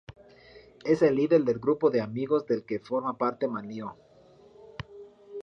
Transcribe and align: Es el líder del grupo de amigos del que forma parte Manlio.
Es 0.83 1.03
el 1.03 1.13
líder 1.13 1.43
del 1.43 1.59
grupo 1.59 1.91
de 1.91 2.01
amigos 2.01 2.47
del 2.47 2.65
que 2.65 2.79
forma 2.79 3.19
parte 3.19 3.47
Manlio. 3.47 3.95